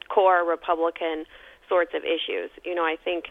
core 0.10 0.48
Republican 0.48 1.26
sorts 1.68 1.94
of 1.96 2.04
issues. 2.04 2.52
You 2.64 2.76
know, 2.76 2.84
I 2.84 2.98
think 3.04 3.26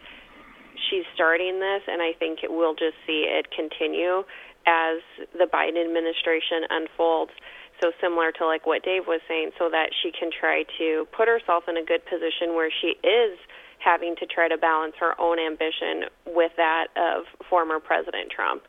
she's 0.91 1.05
starting 1.15 1.61
this, 1.61 1.83
and 1.87 2.03
I 2.03 2.13
think 2.19 2.41
we'll 2.49 2.75
just 2.75 2.97
see 3.07 3.27
it 3.29 3.51
continue 3.51 4.25
as 4.67 4.99
the 5.33 5.47
Biden 5.47 5.79
administration 5.79 6.67
unfolds. 6.71 7.33
So 7.81 7.93
similar 8.01 8.33
to 8.33 8.47
like 8.47 8.67
what 8.67 8.83
Dave 8.83 9.07
was 9.07 9.21
saying, 9.29 9.51
so 9.59 9.69
that 9.71 9.91
she 10.03 10.11
can 10.11 10.31
try 10.33 10.65
to 10.79 11.07
put 11.17 11.29
herself 11.29 11.65
in 11.69 11.77
a 11.77 11.85
good 11.85 12.05
position 12.07 12.57
where 12.57 12.71
she 12.71 12.97
is 13.07 13.39
having 13.79 14.17
to 14.17 14.27
try 14.27 14.49
to 14.49 14.57
balance 14.57 14.95
her 14.99 15.19
own 15.21 15.39
ambition 15.39 16.09
with 16.27 16.53
that 16.57 16.89
of 16.97 17.25
former 17.49 17.79
President 17.79 18.31
Trump. 18.31 18.63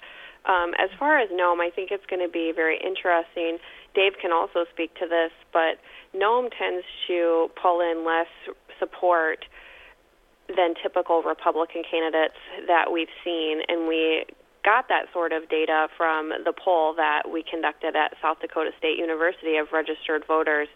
Um, 0.45 0.71
as 0.79 0.89
far 0.99 1.19
as 1.19 1.29
Noem, 1.29 1.59
I 1.59 1.71
think 1.71 1.91
it's 1.91 2.05
going 2.05 2.23
to 2.23 2.31
be 2.31 2.51
very 2.55 2.79
interesting. 2.79 3.57
Dave 3.95 4.13
can 4.21 4.31
also 4.31 4.65
speak 4.71 4.93
to 4.95 5.07
this, 5.07 5.31
but 5.51 5.79
Noem 6.15 6.49
tends 6.57 6.85
to 7.07 7.49
pull 7.61 7.81
in 7.81 8.05
less 8.05 8.31
support 8.79 9.43
than 10.55 10.73
typical 10.81 11.21
Republican 11.21 11.83
candidates 11.89 12.37
that 12.67 12.91
we've 12.91 13.11
seen, 13.23 13.61
and 13.67 13.87
we 13.87 14.25
got 14.63 14.89
that 14.89 15.05
sort 15.13 15.31
of 15.31 15.47
data 15.49 15.87
from 15.95 16.29
the 16.43 16.53
poll 16.53 16.93
that 16.95 17.29
we 17.31 17.43
conducted 17.43 17.95
at 17.95 18.13
South 18.21 18.39
Dakota 18.41 18.71
State 18.77 18.97
University 18.97 19.57
of 19.57 19.71
registered 19.71 20.25
voters 20.25 20.67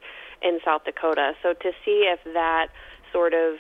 in 0.42 0.60
South 0.64 0.86
Dakota. 0.86 1.34
So 1.44 1.54
to 1.54 1.72
see 1.84 2.08
if 2.08 2.20
that 2.34 2.68
sort 3.12 3.34
of 3.34 3.56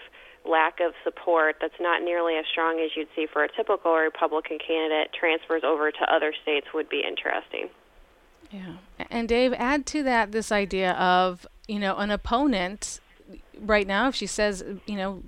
lack 0.46 0.80
of 0.80 0.94
support 1.03 1.58
that's 1.62 1.80
not 1.80 2.01
nearly 2.01 2.36
as 2.36 2.46
strong 2.50 2.80
as 2.80 2.91
you'd 2.96 3.10
see 3.15 3.27
for 3.32 3.44
a 3.44 3.50
typical 3.51 3.94
Republican 3.94 4.58
candidate 4.65 5.12
transfers 5.13 5.63
over 5.63 5.91
to 5.91 6.13
other 6.13 6.34
states 6.41 6.68
would 6.74 6.89
be 6.89 7.03
interesting. 7.08 7.70
Yeah. 8.50 8.74
And 9.10 9.30
Dave, 9.30 9.53
add 9.53 9.86
to 9.88 10.03
that 10.03 10.32
this 10.32 10.51
idea 10.51 10.94
of, 10.94 11.46
you 11.68 11.80
know, 11.80 11.98
an 11.98 12.10
opponent 12.10 13.00
right 13.60 13.86
now, 13.86 14.08
if 14.08 14.15
she 14.15 14.25
says, 14.25 14.63
you 14.88 14.96
know, 14.96 15.22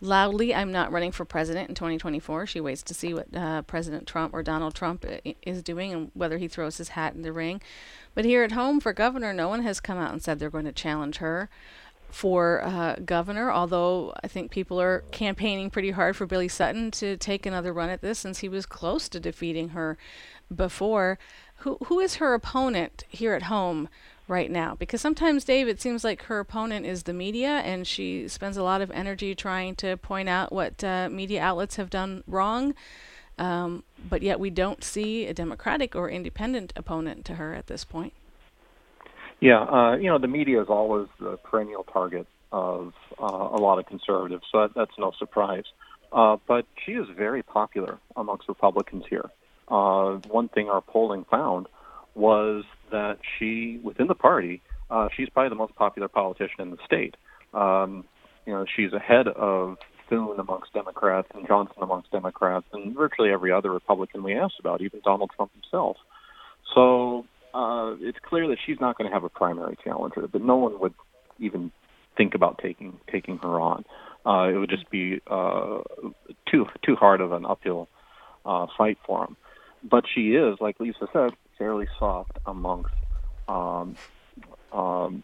loudly, 0.00 0.54
I'm 0.54 0.72
not 0.72 0.92
running 0.92 1.12
for 1.12 1.24
president 1.24 1.68
in 1.68 1.74
2024. 1.74 2.46
She 2.46 2.60
waits 2.60 2.82
to 2.82 2.94
see 2.94 3.14
what 3.14 3.34
uh, 3.34 3.62
President 3.62 4.06
Trump 4.06 4.34
or 4.34 4.42
Donald 4.42 4.74
Trump 4.74 5.04
uh, 5.04 5.32
is 5.42 5.62
doing 5.62 5.92
and 5.92 6.10
whether 6.14 6.38
he 6.38 6.48
throws 6.48 6.78
his 6.78 6.90
hat 6.90 7.14
in 7.14 7.22
the 7.22 7.32
ring. 7.32 7.60
But 8.14 8.24
here 8.24 8.42
at 8.42 8.52
home, 8.52 8.80
for 8.80 8.92
governor, 8.92 9.32
no 9.32 9.48
one 9.48 9.62
has 9.62 9.80
come 9.80 9.98
out 9.98 10.12
and 10.12 10.22
said 10.22 10.38
they're 10.38 10.50
going 10.50 10.64
to 10.64 10.72
challenge 10.72 11.18
her 11.18 11.48
for 12.10 12.62
uh, 12.62 12.96
governor, 13.04 13.50
although 13.50 14.14
I 14.22 14.28
think 14.28 14.50
people 14.50 14.80
are 14.80 15.04
campaigning 15.10 15.70
pretty 15.70 15.90
hard 15.90 16.16
for 16.16 16.26
Billy 16.26 16.48
Sutton 16.48 16.90
to 16.92 17.16
take 17.16 17.44
another 17.44 17.72
run 17.72 17.90
at 17.90 18.00
this 18.00 18.18
since 18.18 18.38
he 18.38 18.48
was 18.48 18.64
close 18.64 19.08
to 19.08 19.20
defeating 19.20 19.70
her 19.70 19.98
before. 20.54 21.18
Who, 21.60 21.78
who 21.86 22.00
is 22.00 22.16
her 22.16 22.34
opponent 22.34 23.04
here 23.08 23.34
at 23.34 23.44
home 23.44 23.88
right 24.28 24.50
now 24.50 24.74
because 24.74 25.00
sometimes 25.00 25.44
dave 25.44 25.68
it 25.68 25.80
seems 25.80 26.02
like 26.02 26.22
her 26.24 26.40
opponent 26.40 26.84
is 26.84 27.04
the 27.04 27.12
media 27.12 27.58
and 27.64 27.86
she 27.86 28.26
spends 28.26 28.56
a 28.56 28.62
lot 28.62 28.80
of 28.80 28.90
energy 28.90 29.34
trying 29.34 29.74
to 29.74 29.96
point 29.96 30.28
out 30.28 30.52
what 30.52 30.82
uh, 30.82 31.08
media 31.08 31.40
outlets 31.40 31.76
have 31.76 31.90
done 31.90 32.24
wrong. 32.26 32.74
Um, 33.38 33.84
but 34.08 34.22
yet 34.22 34.40
we 34.40 34.48
don't 34.48 34.82
see 34.82 35.26
a 35.26 35.34
democratic 35.34 35.94
or 35.94 36.08
independent 36.08 36.72
opponent 36.74 37.26
to 37.26 37.34
her 37.34 37.54
at 37.54 37.66
this 37.66 37.84
point. 37.84 38.14
Yeah 39.40 39.62
uh, 39.62 39.96
you 39.96 40.08
know 40.08 40.18
the 40.18 40.28
media 40.28 40.60
is 40.60 40.68
always 40.68 41.08
the 41.20 41.36
perennial 41.36 41.84
target 41.84 42.26
of 42.50 42.94
uh, 43.20 43.26
a 43.26 43.58
lot 43.58 43.78
of 43.78 43.86
conservatives 43.86 44.44
so 44.50 44.62
that, 44.62 44.74
that's 44.74 44.98
no 44.98 45.12
surprise. 45.18 45.64
Uh, 46.12 46.36
but 46.46 46.66
she 46.84 46.92
is 46.92 47.06
very 47.16 47.42
popular 47.42 47.98
amongst 48.16 48.48
republicans 48.48 49.04
here. 49.08 49.30
Uh, 49.68 50.14
one 50.28 50.48
thing 50.48 50.68
our 50.68 50.80
polling 50.80 51.24
found 51.30 51.66
was 52.14 52.64
that 52.90 53.18
she, 53.38 53.80
within 53.82 54.06
the 54.06 54.14
party, 54.14 54.62
uh, 54.90 55.08
she's 55.16 55.28
probably 55.28 55.50
the 55.50 55.56
most 55.56 55.74
popular 55.74 56.08
politician 56.08 56.60
in 56.60 56.70
the 56.70 56.78
state. 56.84 57.16
Um, 57.54 58.04
you 58.46 58.52
know, 58.52 58.64
she's 58.76 58.92
ahead 58.92 59.28
of 59.28 59.78
Thune 60.08 60.38
amongst 60.38 60.72
Democrats 60.72 61.28
and 61.34 61.46
Johnson 61.46 61.76
amongst 61.82 62.10
Democrats 62.12 62.66
and 62.72 62.94
virtually 62.94 63.30
every 63.30 63.52
other 63.52 63.72
Republican 63.72 64.22
we 64.22 64.34
asked 64.34 64.60
about, 64.60 64.80
even 64.80 65.00
Donald 65.04 65.30
Trump 65.34 65.52
himself. 65.52 65.96
So 66.74 67.26
uh, 67.54 67.96
it's 68.00 68.18
clear 68.22 68.46
that 68.48 68.58
she's 68.64 68.80
not 68.80 68.96
going 68.96 69.08
to 69.10 69.14
have 69.14 69.24
a 69.24 69.28
primary 69.28 69.76
challenger, 69.82 70.28
but 70.28 70.42
no 70.42 70.56
one 70.56 70.78
would 70.80 70.94
even 71.38 71.72
think 72.16 72.34
about 72.34 72.58
taking 72.58 72.98
taking 73.10 73.38
her 73.38 73.60
on. 73.60 73.84
Uh, 74.24 74.48
it 74.48 74.58
would 74.58 74.70
just 74.70 74.88
be 74.90 75.20
uh, 75.26 75.78
too 76.50 76.66
too 76.84 76.96
hard 76.96 77.20
of 77.20 77.32
an 77.32 77.44
uphill 77.44 77.88
uh, 78.44 78.66
fight 78.76 78.98
for 79.06 79.24
him. 79.24 79.36
But 79.88 80.04
she 80.12 80.34
is, 80.34 80.56
like 80.60 80.80
Lisa 80.80 81.06
said, 81.12 81.30
fairly 81.58 81.86
soft 81.98 82.32
amongst 82.46 82.90
um, 83.48 83.96
um, 84.72 85.22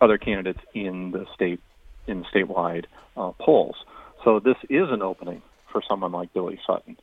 other 0.00 0.18
candidates 0.18 0.60
in 0.74 1.10
the 1.10 1.26
state 1.34 1.60
in 2.06 2.24
statewide 2.24 2.84
uh, 3.16 3.32
polls. 3.40 3.76
So 4.24 4.40
this 4.40 4.56
is 4.68 4.88
an 4.90 5.02
opening 5.02 5.42
for 5.70 5.82
someone 5.88 6.12
like 6.12 6.32
Billy 6.32 6.58
Sutton. 6.66 6.96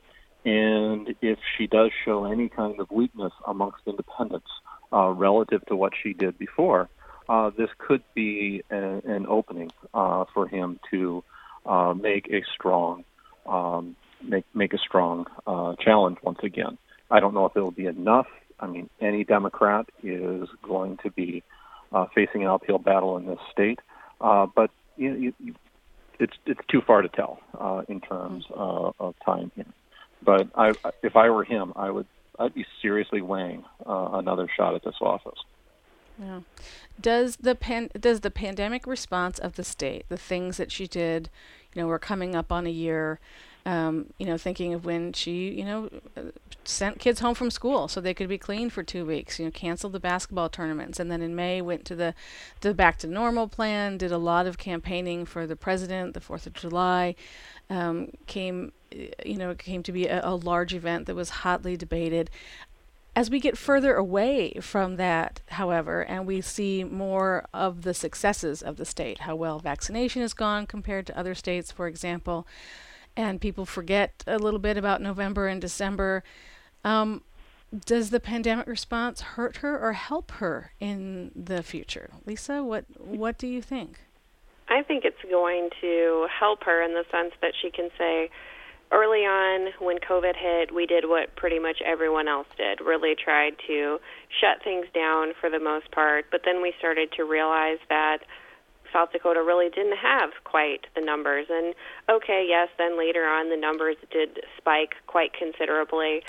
And 0.45 1.15
if 1.21 1.39
she 1.57 1.67
does 1.67 1.91
show 2.05 2.25
any 2.25 2.49
kind 2.49 2.79
of 2.79 2.89
weakness 2.91 3.33
amongst 3.45 3.79
independents 3.85 4.47
uh, 4.91 5.09
relative 5.09 5.65
to 5.67 5.75
what 5.75 5.93
she 6.01 6.13
did 6.13 6.37
before, 6.37 6.89
uh, 7.27 7.51
this 7.57 7.69
could 7.77 8.03
be 8.13 8.63
a, 8.71 8.75
an 8.75 9.25
opening 9.27 9.71
uh, 9.93 10.25
for 10.33 10.47
him 10.47 10.79
to 10.91 11.23
uh, 11.65 11.93
make 11.93 12.27
a 12.31 12.41
strong 12.53 13.03
um, 13.45 13.95
make 14.21 14.45
make 14.53 14.73
a 14.73 14.77
strong 14.77 15.25
uh, 15.47 15.75
challenge 15.79 16.17
once 16.23 16.39
again. 16.43 16.77
I 17.11 17.19
don't 17.19 17.33
know 17.33 17.45
if 17.45 17.55
it 17.55 17.61
will 17.61 17.71
be 17.71 17.85
enough 17.85 18.27
I 18.59 18.67
mean, 18.67 18.89
any 18.99 19.23
Democrat 19.23 19.89
is 20.03 20.47
going 20.61 20.97
to 21.03 21.11
be 21.11 21.43
uh, 21.91 22.05
facing 22.13 22.43
an 22.43 22.49
uphill 22.49 22.77
battle 22.77 23.17
in 23.17 23.25
this 23.25 23.39
state, 23.51 23.79
uh, 24.21 24.45
but 24.53 24.71
you, 24.97 25.13
you, 25.13 25.33
you, 25.39 25.55
it's 26.19 26.33
it's 26.45 26.59
too 26.69 26.81
far 26.81 27.01
to 27.01 27.09
tell 27.09 27.39
uh, 27.59 27.83
in 27.87 28.01
terms 28.01 28.45
uh, 28.55 28.91
of 28.99 29.15
time 29.25 29.51
here. 29.55 29.65
But 30.21 30.49
I, 30.55 30.73
if 31.01 31.15
I 31.15 31.29
were 31.29 31.43
him, 31.43 31.73
I 31.75 31.89
would 31.89 32.07
I'd 32.37 32.53
be 32.53 32.65
seriously 32.81 33.21
weighing 33.21 33.63
uh, 33.85 34.09
another 34.13 34.47
shot 34.55 34.75
at 34.75 34.83
this 34.83 34.95
office. 35.01 35.39
Yeah. 36.17 36.41
Does 36.99 37.37
the 37.37 37.55
pan- 37.55 37.91
does 37.97 38.21
the 38.21 38.31
pandemic 38.31 38.85
response 38.85 39.39
of 39.39 39.55
the 39.55 39.63
state, 39.63 40.05
the 40.09 40.17
things 40.17 40.57
that 40.57 40.71
she 40.71 40.85
did, 40.85 41.29
you 41.73 41.81
know, 41.81 41.87
we're 41.87 41.99
coming 41.99 42.35
up 42.35 42.51
on 42.51 42.67
a 42.67 42.71
year 42.71 43.19
um, 43.69 44.07
you 44.17 44.25
know, 44.25 44.37
thinking 44.37 44.73
of 44.73 44.83
when 44.83 45.13
she, 45.13 45.51
you 45.51 45.63
know, 45.63 45.89
sent 46.63 46.97
kids 46.97 47.19
home 47.19 47.35
from 47.35 47.51
school 47.51 47.87
so 47.87 48.01
they 48.01 48.15
could 48.15 48.29
be 48.29 48.37
clean 48.37 48.71
for 48.71 48.81
two 48.83 49.05
weeks. 49.05 49.37
You 49.37 49.45
know, 49.45 49.51
canceled 49.51 49.93
the 49.93 49.99
basketball 49.99 50.49
tournaments, 50.49 50.99
and 50.99 51.11
then 51.11 51.21
in 51.21 51.35
May 51.35 51.61
went 51.61 51.85
to 51.85 51.95
the 51.95 52.15
the 52.61 52.73
back 52.73 52.97
to 52.99 53.07
normal 53.07 53.47
plan. 53.47 53.97
Did 53.97 54.11
a 54.11 54.17
lot 54.17 54.47
of 54.47 54.57
campaigning 54.57 55.23
for 55.25 55.45
the 55.45 55.55
president. 55.55 56.15
The 56.15 56.21
Fourth 56.21 56.47
of 56.47 56.53
July 56.53 57.13
um, 57.69 58.09
came, 58.25 58.71
you 59.23 59.37
know, 59.37 59.53
came 59.53 59.83
to 59.83 59.91
be 59.91 60.07
a, 60.07 60.21
a 60.23 60.35
large 60.35 60.73
event 60.73 61.05
that 61.05 61.15
was 61.15 61.29
hotly 61.29 61.77
debated. 61.77 62.31
as 63.15 63.29
we 63.29 63.39
get 63.39 63.57
further 63.57 63.95
away 63.95 64.53
from 64.61 64.95
that, 64.95 65.41
however, 65.49 66.01
and 66.01 66.25
we 66.25 66.41
see 66.41 66.83
more 66.83 67.45
of 67.53 67.81
the 67.81 67.93
successes 67.93 68.61
of 68.61 68.77
the 68.77 68.85
state, 68.85 69.19
how 69.21 69.35
well 69.35 69.59
vaccination 69.59 70.21
has 70.21 70.33
gone 70.33 70.65
compared 70.65 71.05
to 71.05 71.17
other 71.19 71.35
states, 71.35 71.71
for 71.71 71.87
example, 71.87 72.47
and 73.19 73.41
people 73.41 73.65
forget 73.65 74.23
a 74.25 74.39
little 74.39 74.61
bit 74.61 74.77
about 74.77 75.01
November 75.01 75.47
and 75.47 75.59
December. 75.59 76.23
Um, 76.85 77.21
does 77.85 78.11
the 78.11 78.19
pandemic 78.21 78.65
response 78.65 79.19
hurt 79.19 79.57
her 79.57 79.77
or 79.77 79.91
help 79.91 80.31
her 80.31 80.71
in 80.79 81.31
the 81.35 81.61
future? 81.61 82.11
Lisa, 82.25 82.63
what 82.63 82.85
what 82.97 83.37
do 83.37 83.45
you 83.45 83.61
think? 83.61 83.99
I 84.69 84.83
think 84.83 85.03
it's 85.03 85.21
going 85.29 85.69
to 85.81 86.27
help 86.39 86.63
her 86.63 86.81
in 86.81 86.93
the 86.93 87.03
sense 87.11 87.33
that 87.41 87.53
she 87.61 87.69
can 87.71 87.89
say, 87.97 88.29
early 88.91 89.25
on 89.25 89.71
when 89.79 89.97
COVID 89.97 90.35
hit, 90.37 90.73
we 90.73 90.85
did 90.85 91.09
what 91.09 91.35
pretty 91.35 91.59
much 91.59 91.81
everyone 91.85 92.27
else 92.27 92.47
did, 92.55 92.79
really 92.79 93.15
tried 93.15 93.55
to 93.67 93.99
shut 94.39 94.63
things 94.63 94.85
down 94.93 95.33
for 95.41 95.49
the 95.49 95.59
most 95.59 95.91
part. 95.91 96.25
But 96.31 96.41
then 96.45 96.61
we 96.61 96.73
started 96.79 97.11
to 97.17 97.23
realize 97.25 97.79
that 97.89 98.19
South 98.91 99.11
Dakota 99.11 99.41
really 99.41 99.69
didn't 99.69 99.97
have 99.97 100.31
quite 100.43 100.87
the 100.95 101.01
numbers. 101.01 101.47
And 101.49 101.73
okay, 102.09 102.45
yes, 102.47 102.69
then 102.77 102.97
later 102.97 103.25
on 103.25 103.49
the 103.49 103.57
numbers 103.57 103.95
did 104.11 104.39
spike 104.57 104.95
quite 105.07 105.31
considerably. 105.33 106.23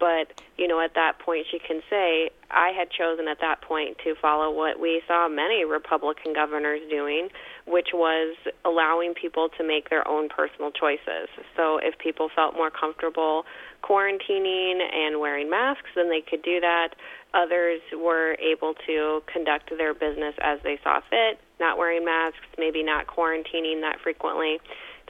But, 0.00 0.40
you 0.56 0.66
know, 0.66 0.80
at 0.80 0.94
that 0.94 1.18
point 1.18 1.46
she 1.50 1.58
can 1.58 1.82
say, 1.90 2.30
I 2.50 2.70
had 2.76 2.90
chosen 2.90 3.28
at 3.28 3.38
that 3.40 3.60
point 3.60 3.98
to 4.04 4.14
follow 4.20 4.50
what 4.50 4.80
we 4.80 5.02
saw 5.06 5.28
many 5.28 5.64
Republican 5.64 6.32
governors 6.32 6.80
doing, 6.88 7.28
which 7.66 7.88
was 7.92 8.36
allowing 8.64 9.12
people 9.12 9.50
to 9.58 9.66
make 9.66 9.90
their 9.90 10.06
own 10.08 10.28
personal 10.28 10.70
choices. 10.70 11.28
So 11.56 11.78
if 11.82 11.98
people 11.98 12.30
felt 12.34 12.54
more 12.54 12.70
comfortable 12.70 13.44
quarantining 13.82 14.80
and 14.80 15.20
wearing 15.20 15.50
masks, 15.50 15.90
then 15.94 16.08
they 16.08 16.22
could 16.22 16.42
do 16.42 16.60
that. 16.60 16.94
Others 17.34 17.80
were 17.92 18.36
able 18.40 18.74
to 18.86 19.22
conduct 19.32 19.70
their 19.76 19.92
business 19.92 20.34
as 20.40 20.60
they 20.62 20.78
saw 20.84 21.00
fit, 21.10 21.40
not 21.58 21.78
wearing 21.78 22.04
masks, 22.04 22.46
maybe 22.56 22.82
not 22.82 23.06
quarantining 23.06 23.80
that 23.80 23.98
frequently, 24.02 24.60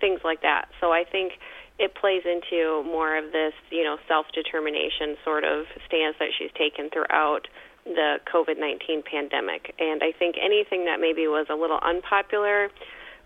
things 0.01 0.21
like 0.25 0.41
that. 0.43 0.69
So 0.81 0.91
I 0.91 1.05
think 1.05 1.35
it 1.79 1.95
plays 1.95 2.23
into 2.25 2.83
more 2.85 3.17
of 3.17 3.33
this, 3.33 3.53
you 3.71 3.85
know, 3.85 3.99
self-determination 4.09 5.17
sort 5.25 5.45
of 5.45 5.67
stance 5.87 6.17
that 6.19 6.29
she's 6.39 6.51
taken 6.57 6.89
throughout 6.91 7.49
the 7.85 8.19
COVID-19 8.33 9.05
pandemic. 9.05 9.75
And 9.79 10.03
I 10.03 10.13
think 10.13 10.37
anything 10.41 10.87
that 10.87 11.01
maybe 11.01 11.27
was 11.27 11.47
a 11.51 11.55
little 11.55 11.79
unpopular 11.83 12.71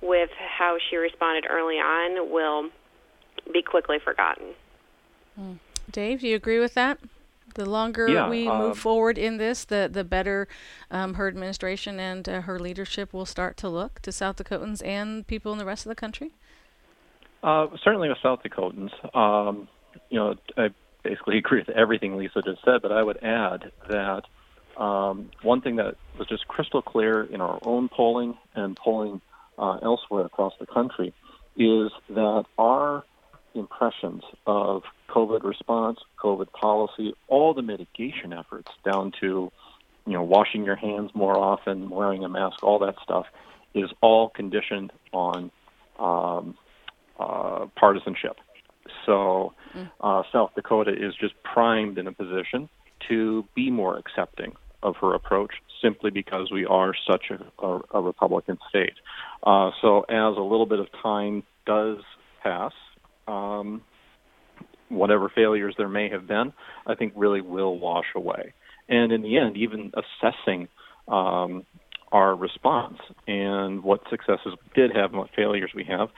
with 0.01 0.31
how 0.37 0.79
she 0.91 0.97
responded 0.97 1.47
early 1.49 1.77
on 1.77 2.31
will 2.31 2.71
be 3.53 3.63
quickly 3.63 3.99
forgotten. 4.03 4.55
Hmm. 5.37 5.53
Dave, 5.91 6.21
do 6.21 6.29
you 6.29 6.37
agree 6.37 6.59
with 6.59 6.75
that? 6.75 6.99
The 7.55 7.69
longer 7.69 8.09
yeah, 8.09 8.29
we 8.29 8.47
um, 8.47 8.59
move 8.59 8.79
forward 8.79 9.19
in 9.19 9.37
this, 9.37 9.65
the 9.65 9.89
the 9.91 10.05
better 10.05 10.49
um, 10.91 11.15
her 11.15 11.29
administration 11.29 11.99
and 12.01 12.29
uh, 12.29 12.41
her 12.43 12.59
leadership 12.59 13.13
will 13.13 13.27
start 13.27 13.57
to 13.59 13.69
look 13.69 14.01
to 14.03 14.13
South 14.13 14.37
Dakotans 14.37 14.85
and 14.85 15.27
people 15.27 15.53
in 15.53 15.59
the 15.59 15.65
rest 15.65 15.87
of 15.87 15.91
the 15.91 15.97
country. 15.97 16.33
Uh, 17.43 17.69
certainly 17.83 18.09
with 18.09 18.19
South 18.23 18.43
Dakotans, 18.43 18.91
um, 19.17 19.69
you 20.11 20.19
know, 20.19 20.35
I 20.57 20.71
basically 21.03 21.39
agree 21.45 21.61
with 21.61 21.71
everything 21.71 22.17
Lisa 22.17 22.43
just 22.43 22.65
said, 22.65 22.83
but 22.83 22.93
I 22.93 23.03
would 23.03 23.23
add 23.23 23.71
that 23.89 24.23
um, 24.77 25.31
one 25.43 25.61
thing 25.61 25.77
that 25.77 25.97
was 26.19 26.29
just 26.29 26.47
crystal 26.49 26.83
clear 26.83 27.23
in 27.25 27.41
our 27.41 27.59
own 27.63 27.89
polling 27.89 28.37
and 28.55 28.77
polling 28.77 29.21
uh, 29.59 29.79
elsewhere 29.83 30.25
across 30.25 30.55
the 30.61 30.67
country 30.67 31.13
is 31.57 31.91
that 32.09 32.45
our 32.57 33.05
impressions 33.59 34.23
of 34.47 34.83
COVID 35.09 35.43
response, 35.43 35.99
COVID 36.23 36.53
policy, 36.53 37.15
all 37.29 37.55
the 37.55 37.63
mitigation 37.63 38.33
efforts 38.33 38.71
down 38.85 39.13
to, 39.21 39.51
you 40.07 40.13
know, 40.13 40.23
washing 40.23 40.65
your 40.65 40.77
hands 40.77 41.11
more 41.15 41.37
often, 41.37 41.91
wearing 41.91 42.25
a 42.25 42.29
mask, 42.29 42.63
all 42.63 42.79
that 42.81 42.97
stuff 43.03 43.27
is 43.75 43.91
all 44.01 44.29
conditioned 44.29 44.93
on 45.13 45.51
um, 45.99 46.57
uh, 47.19 47.67
partisanship. 47.77 48.37
So 49.05 49.55
mm. 49.75 49.91
uh, 50.01 50.23
South 50.33 50.51
Dakota 50.55 50.93
is 50.93 51.15
just 51.21 51.35
primed 51.43 51.99
in 51.99 52.07
a 52.07 52.13
position 52.13 52.69
to 53.09 53.45
be 53.55 53.71
more 53.71 53.99
accepting 53.99 54.55
of 54.83 54.97
her 54.97 55.15
approach 55.15 55.55
simply 55.83 56.11
because 56.11 56.51
we 56.51 56.65
are 56.65 56.93
such 57.09 57.31
a, 57.31 57.65
a, 57.65 57.81
a 57.95 58.01
Republican 58.01 58.59
state. 58.69 58.95
Uh, 59.43 59.71
so 59.81 60.03
as 60.03 60.37
a 60.37 60.41
little 60.41 60.67
bit 60.67 60.79
of 60.79 60.87
time 61.03 61.43
does 61.67 61.99
pass, 62.43 62.73
um, 63.29 63.83
whatever 64.89 65.31
failures 65.35 65.75
there 65.77 65.89
may 65.89 66.09
have 66.11 66.27
been, 66.27 66.53
I 66.87 66.95
think 66.95 67.13
really 67.17 67.41
will 67.41 67.79
wash 67.79 68.07
away. 68.17 68.55
And 68.89 69.13
in 69.13 69.23
the 69.23 69.37
end, 69.37 69.57
even 69.57 69.93
assessing 69.95 70.69
um, 71.07 71.65
our 72.11 72.35
response 72.35 72.99
and 73.27 73.83
what 73.83 74.01
successes 74.11 74.47
we 74.47 74.71
did 74.75 74.97
have 74.97 75.11
and 75.11 75.19
what 75.19 75.31
failures 75.37 75.73
we 75.75 75.85
have, 75.85 76.09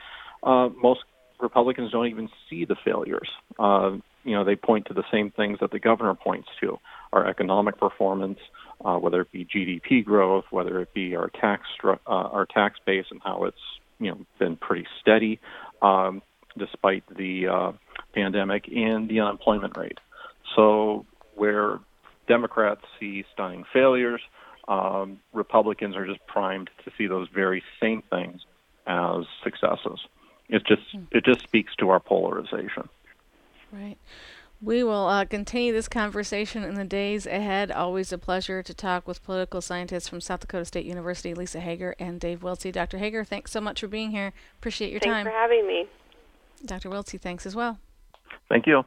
uh, 0.43 0.69
most 0.81 1.01
Republicans 1.39 1.91
don't 1.91 2.07
even 2.07 2.29
see 2.49 2.65
the 2.65 2.75
failures. 2.85 3.29
Uh, 3.59 3.97
you 4.23 4.35
know, 4.35 4.43
they 4.43 4.55
point 4.55 4.85
to 4.85 4.93
the 4.93 5.03
same 5.11 5.31
things 5.31 5.57
that 5.59 5.71
the 5.71 5.79
governor 5.79 6.13
points 6.13 6.47
to: 6.61 6.77
our 7.11 7.27
economic 7.27 7.77
performance, 7.79 8.37
uh, 8.85 8.95
whether 8.95 9.21
it 9.21 9.31
be 9.31 9.45
GDP 9.45 10.05
growth, 10.05 10.45
whether 10.51 10.79
it 10.79 10.93
be 10.93 11.15
our 11.15 11.29
tax 11.29 11.63
uh, 11.83 11.95
our 12.05 12.45
tax 12.45 12.79
base 12.85 13.05
and 13.09 13.19
how 13.23 13.45
it's 13.45 13.57
you 13.99 14.11
know 14.11 14.19
been 14.39 14.55
pretty 14.55 14.85
steady 15.01 15.39
um, 15.81 16.21
despite 16.57 17.03
the 17.15 17.47
uh, 17.47 17.71
pandemic, 18.13 18.67
and 18.67 19.09
the 19.09 19.19
unemployment 19.19 19.77
rate. 19.77 19.99
So 20.55 21.05
where 21.35 21.79
Democrats 22.27 22.81
see 22.99 23.25
stunning 23.33 23.65
failures, 23.73 24.21
um, 24.67 25.19
Republicans 25.33 25.95
are 25.95 26.05
just 26.05 26.25
primed 26.27 26.69
to 26.85 26.91
see 26.97 27.07
those 27.07 27.27
very 27.33 27.63
same 27.81 28.03
things 28.09 28.41
as 28.87 29.25
successes. 29.43 29.99
It 30.49 30.65
just 30.65 30.83
hmm. 30.91 31.03
it 31.11 31.25
just 31.25 31.41
speaks 31.41 31.75
to 31.77 31.89
our 31.89 31.99
polarization. 31.99 32.89
Right. 33.71 33.97
We 34.61 34.83
will 34.83 35.07
uh, 35.07 35.25
continue 35.25 35.73
this 35.73 35.87
conversation 35.87 36.63
in 36.63 36.75
the 36.75 36.85
days 36.85 37.25
ahead. 37.25 37.71
Always 37.71 38.11
a 38.13 38.17
pleasure 38.19 38.61
to 38.61 38.73
talk 38.75 39.07
with 39.07 39.23
political 39.23 39.59
scientists 39.59 40.07
from 40.07 40.21
South 40.21 40.41
Dakota 40.41 40.65
State 40.65 40.85
University, 40.85 41.33
Lisa 41.33 41.59
Hager 41.59 41.95
and 41.97 42.19
Dave 42.19 42.41
Wiltse. 42.41 42.71
Dr. 42.71 42.99
Hager, 42.99 43.23
thanks 43.23 43.51
so 43.51 43.59
much 43.59 43.79
for 43.79 43.87
being 43.87 44.11
here. 44.11 44.33
Appreciate 44.59 44.91
your 44.91 44.99
thanks 44.99 45.15
time. 45.15 45.25
Thanks 45.25 45.35
for 45.35 45.41
having 45.41 45.67
me. 45.67 45.87
Dr. 46.65 46.89
Wiltse, 46.89 47.19
thanks 47.19 47.45
as 47.45 47.55
well. 47.55 47.79
Thank 48.49 48.67
you. 48.67 48.83